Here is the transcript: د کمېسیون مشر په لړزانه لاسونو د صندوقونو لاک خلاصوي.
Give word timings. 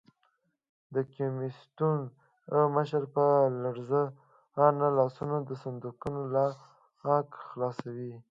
د 0.93 0.95
کمېسیون 1.13 1.99
مشر 2.75 3.03
په 3.15 3.25
لړزانه 3.63 4.87
لاسونو 4.97 5.37
د 5.49 5.49
صندوقونو 5.61 6.21
لاک 7.05 7.29
خلاصوي. 7.47 8.13